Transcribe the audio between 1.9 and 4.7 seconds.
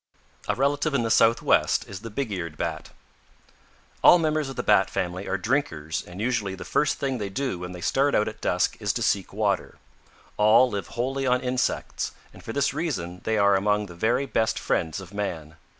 the Big eared Bat. "All members of the